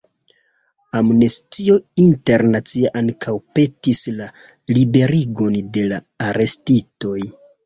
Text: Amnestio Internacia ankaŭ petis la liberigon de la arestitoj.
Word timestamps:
Amnestio 0.99 1.75
Internacia 2.03 2.91
ankaŭ 3.01 3.35
petis 3.59 4.03
la 4.23 4.31
liberigon 4.79 5.61
de 5.77 5.85
la 5.93 6.01
arestitoj. 6.31 7.17